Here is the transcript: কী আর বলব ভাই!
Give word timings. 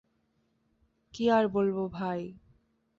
কী 1.13 1.23
আর 1.29 1.45
বলব 1.47 1.77
ভাই! 1.93 2.21